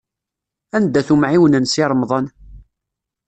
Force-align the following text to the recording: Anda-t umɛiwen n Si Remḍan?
Anda-t 0.75 1.09
umɛiwen 1.13 1.59
n 1.63 1.65
Si 1.71 1.83
Remḍan? 1.89 2.27